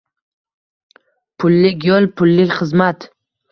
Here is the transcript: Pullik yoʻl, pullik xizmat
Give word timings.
Pullik 1.45 1.87
yoʻl, 1.91 2.11
pullik 2.23 2.57
xizmat 2.63 3.09